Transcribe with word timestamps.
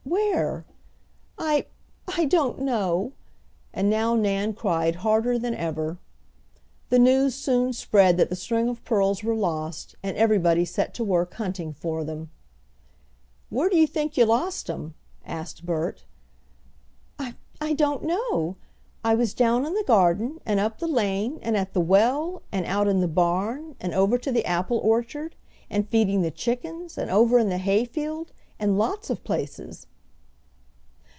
"Where?" 0.03 0.65
"I 1.37 1.67
I 2.17 2.25
don't 2.25 2.59
know," 2.59 3.13
and 3.73 3.89
now 3.89 4.13
Nan 4.15 4.53
cried 4.53 4.95
harder 4.97 5.39
than 5.39 5.53
ever. 5.55 5.99
The 6.89 6.99
news 6.99 7.33
soon 7.35 7.71
spread 7.71 8.17
that 8.17 8.29
the 8.29 8.35
string 8.35 8.67
of 8.67 8.83
pearls 8.83 9.23
were 9.23 9.35
lost, 9.35 9.95
and 10.03 10.17
everybody 10.17 10.65
set 10.65 10.93
to 10.95 11.03
work 11.05 11.33
hunting 11.35 11.71
for 11.71 12.03
them. 12.03 12.29
"Where 13.49 13.69
do 13.69 13.77
you 13.77 13.87
think 13.87 14.17
you 14.17 14.25
lost 14.25 14.69
'em?" 14.69 14.95
asked 15.25 15.65
Bert. 15.65 16.03
"I 17.17 17.35
I 17.61 17.71
don't 17.73 18.03
know. 18.03 18.57
I 19.05 19.15
was 19.15 19.33
down 19.33 19.65
in 19.65 19.75
the 19.75 19.83
garden, 19.85 20.39
and 20.45 20.59
up 20.59 20.79
the 20.79 20.87
lane, 20.87 21.39
and 21.41 21.55
at 21.55 21.73
the 21.73 21.81
well, 21.81 22.41
and 22.51 22.65
out 22.65 22.87
in 22.89 22.99
the 22.99 23.07
barn, 23.07 23.77
and 23.79 23.93
over 23.93 24.17
to 24.17 24.31
the 24.31 24.45
apple 24.45 24.79
orchard, 24.79 25.35
and 25.69 25.87
feeding 25.87 26.21
the 26.21 26.31
chickens, 26.31 26.97
and 26.97 27.09
over 27.09 27.39
in 27.39 27.47
the 27.47 27.59
hayfield, 27.59 28.33
and 28.59 28.77
lots 28.77 29.09
of 29.09 29.23
places." 29.23 29.87